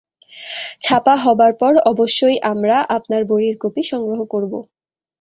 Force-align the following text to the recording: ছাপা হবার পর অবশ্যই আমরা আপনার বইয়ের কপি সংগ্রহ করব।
ছাপা 0.81 1.15
হবার 1.23 1.53
পর 1.53 1.73
অবশ্যই 1.91 2.37
আমরা 2.51 2.77
আপনার 2.97 3.21
বইয়ের 3.25 3.55
কপি 3.61 3.81
সংগ্রহ 3.91 4.19
করব। 4.25 4.53